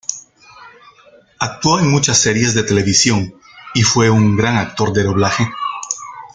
Actuó 1.37 1.79
en 1.79 1.91
muchas 1.91 2.17
series 2.17 2.55
de 2.55 2.63
televisión 2.63 3.35
y 3.75 3.83
fue 3.83 4.09
un 4.09 4.35
gran 4.35 4.57
actor 4.57 4.91
de 4.93 5.03
doblaje. 5.03 5.47